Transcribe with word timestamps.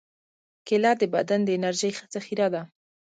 کېله 0.67 0.91
د 1.01 1.03
بدن 1.15 1.39
د 1.43 1.49
انرژۍ 1.57 1.91
ذخیره 2.13 2.47
ده. 2.53 2.61